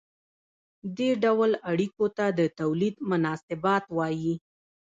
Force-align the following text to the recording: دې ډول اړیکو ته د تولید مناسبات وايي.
دې 0.97 1.09
ډول 1.23 1.51
اړیکو 1.71 2.05
ته 2.17 2.25
د 2.39 2.41
تولید 2.59 2.95
مناسبات 3.11 3.83
وايي. 3.97 4.35